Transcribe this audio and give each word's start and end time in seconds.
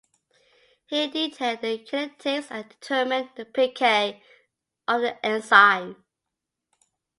He 0.87 1.11
detailed 1.11 1.61
the 1.61 1.77
kinetics 1.85 2.47
and 2.49 2.67
determined 2.67 3.29
the 3.35 3.45
pK 3.45 4.19
of 4.87 5.01
the 5.01 5.23
enzyme. 5.23 6.03